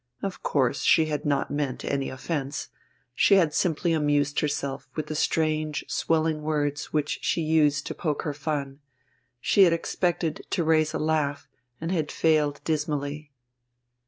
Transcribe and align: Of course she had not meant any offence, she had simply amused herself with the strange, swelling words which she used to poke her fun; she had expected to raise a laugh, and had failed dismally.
Of 0.23 0.41
course 0.41 0.81
she 0.81 1.05
had 1.05 1.25
not 1.25 1.51
meant 1.51 1.85
any 1.85 2.09
offence, 2.09 2.69
she 3.13 3.35
had 3.35 3.53
simply 3.53 3.93
amused 3.93 4.39
herself 4.39 4.87
with 4.95 5.05
the 5.05 5.13
strange, 5.15 5.85
swelling 5.87 6.41
words 6.41 6.85
which 6.91 7.19
she 7.21 7.41
used 7.41 7.85
to 7.85 7.93
poke 7.93 8.23
her 8.23 8.33
fun; 8.33 8.79
she 9.39 9.61
had 9.61 9.73
expected 9.73 10.43
to 10.49 10.63
raise 10.63 10.95
a 10.95 10.97
laugh, 10.97 11.47
and 11.79 11.91
had 11.91 12.11
failed 12.11 12.61
dismally. 12.63 13.31